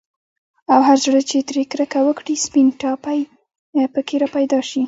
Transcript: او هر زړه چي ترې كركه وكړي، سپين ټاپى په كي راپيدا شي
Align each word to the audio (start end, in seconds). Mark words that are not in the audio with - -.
او 0.73 0.79
هر 0.87 0.97
زړه 1.05 1.21
چي 1.29 1.37
ترې 1.49 1.63
كركه 1.71 1.99
وكړي، 2.07 2.35
سپين 2.45 2.67
ټاپى 2.81 3.19
په 3.93 3.99
كي 4.07 4.15
راپيدا 4.23 4.59
شي 4.69 4.79